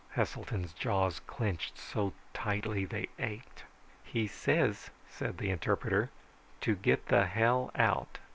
Heselton's 0.15 0.73
jaws 0.73 1.19
clenched 1.27 1.77
so 1.77 2.11
tightly 2.33 2.85
they 2.85 3.07
ached. 3.19 3.65
"He 4.03 4.25
says," 4.25 4.89
said 5.07 5.37
the 5.37 5.51
interpreter, 5.51 6.09
"to 6.61 6.75
get 6.75 7.05
the 7.05 7.27
hell 7.27 7.69
out." 7.75 8.17